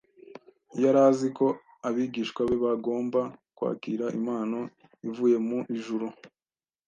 Yari 0.81 0.99
azi 1.09 1.27
ko 1.37 1.47
abigishwa 1.87 2.41
be 2.49 2.55
bagomba 2.65 3.21
kwakira 3.57 4.05
impano 4.17 4.59
ivuye 5.07 5.37
mu 5.47 5.59
ijuru; 5.77 6.07